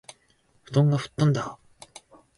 [0.63, 1.57] 布団が吹っ飛んだあ